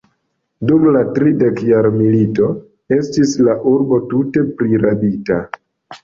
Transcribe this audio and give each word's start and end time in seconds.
Dum 0.69 0.83
la 0.93 1.01
tridekjara 1.17 1.91
milito 1.97 2.47
estis 2.97 3.33
la 3.49 3.55
urbo 3.73 3.99
tute 4.15 4.43
prirabita. 4.63 5.37